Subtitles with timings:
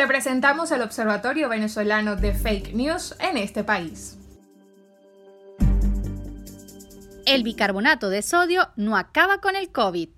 [0.00, 4.16] Te presentamos el Observatorio Venezolano de Fake News en este país.
[7.26, 10.08] El bicarbonato de sodio no acaba con el COVID.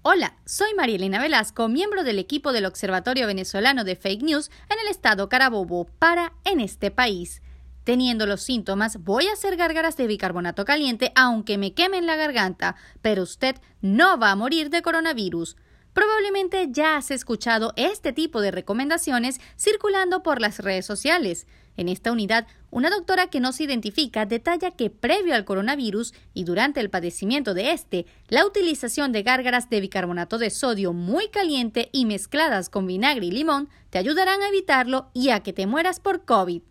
[0.00, 4.88] Hola, soy Marielena Velasco, miembro del equipo del Observatorio Venezolano de Fake News en el
[4.88, 7.42] estado Carabobo para En este país.
[7.84, 12.74] Teniendo los síntomas, voy a hacer gárgaras de bicarbonato caliente aunque me quemen la garganta,
[13.02, 15.58] pero usted no va a morir de coronavirus.
[15.92, 21.46] Probablemente ya has escuchado este tipo de recomendaciones circulando por las redes sociales.
[21.76, 26.44] En esta unidad, una doctora que no se identifica detalla que previo al coronavirus y
[26.44, 31.88] durante el padecimiento de este, la utilización de gárgaras de bicarbonato de sodio muy caliente
[31.92, 35.98] y mezcladas con vinagre y limón te ayudarán a evitarlo y a que te mueras
[36.00, 36.62] por COVID.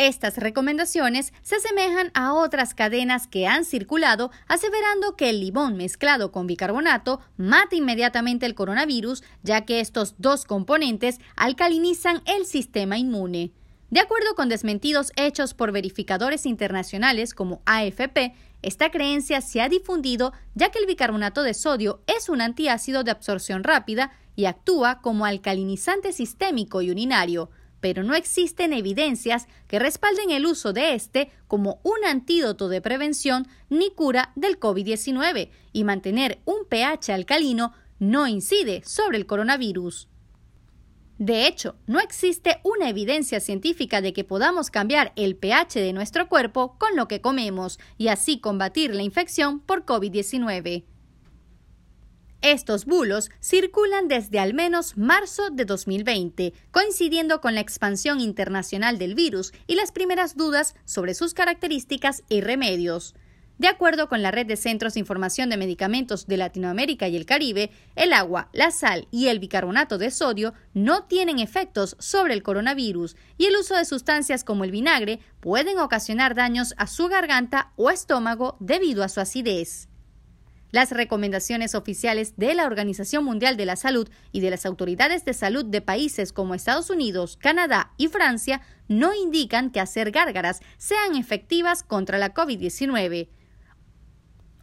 [0.00, 6.32] Estas recomendaciones se asemejan a otras cadenas que han circulado aseverando que el limón mezclado
[6.32, 13.52] con bicarbonato mata inmediatamente el coronavirus, ya que estos dos componentes alcalinizan el sistema inmune.
[13.90, 20.32] De acuerdo con desmentidos hechos por verificadores internacionales como AFP, esta creencia se ha difundido
[20.54, 25.26] ya que el bicarbonato de sodio es un antiácido de absorción rápida y actúa como
[25.26, 31.80] alcalinizante sistémico y urinario pero no existen evidencias que respalden el uso de este como
[31.82, 38.82] un antídoto de prevención ni cura del COVID-19, y mantener un pH alcalino no incide
[38.84, 40.08] sobre el coronavirus.
[41.18, 46.30] De hecho, no existe una evidencia científica de que podamos cambiar el pH de nuestro
[46.30, 50.84] cuerpo con lo que comemos y así combatir la infección por COVID-19.
[52.42, 59.14] Estos bulos circulan desde al menos marzo de 2020, coincidiendo con la expansión internacional del
[59.14, 63.14] virus y las primeras dudas sobre sus características y remedios.
[63.58, 67.26] De acuerdo con la Red de Centros de Información de Medicamentos de Latinoamérica y el
[67.26, 72.42] Caribe, el agua, la sal y el bicarbonato de sodio no tienen efectos sobre el
[72.42, 77.72] coronavirus y el uso de sustancias como el vinagre pueden ocasionar daños a su garganta
[77.76, 79.89] o estómago debido a su acidez.
[80.72, 85.34] Las recomendaciones oficiales de la Organización Mundial de la Salud y de las autoridades de
[85.34, 91.16] salud de países como Estados Unidos, Canadá y Francia no indican que hacer gárgaras sean
[91.16, 93.28] efectivas contra la COVID-19.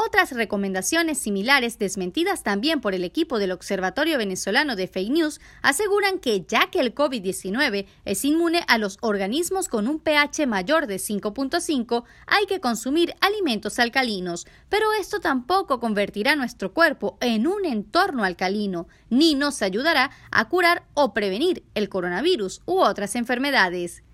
[0.00, 6.20] Otras recomendaciones similares, desmentidas también por el equipo del Observatorio Venezolano de Fake News, aseguran
[6.20, 10.98] que ya que el COVID-19 es inmune a los organismos con un pH mayor de
[10.98, 18.22] 5.5, hay que consumir alimentos alcalinos, pero esto tampoco convertirá nuestro cuerpo en un entorno
[18.22, 24.04] alcalino, ni nos ayudará a curar o prevenir el coronavirus u otras enfermedades.